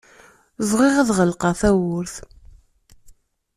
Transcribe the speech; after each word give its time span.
Bɣiɣ 0.69 0.95
ad 1.01 1.09
ɣelqeɣ 1.17 1.53
tawwurt. 1.61 2.15